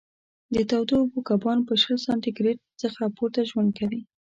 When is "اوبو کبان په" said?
1.01-1.73